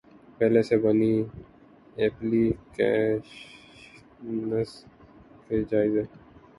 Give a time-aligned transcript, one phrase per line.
[0.37, 1.13] پہلے سے بنی
[1.97, 4.69] ایپلی کیشنز
[5.47, 6.03] کے جائزے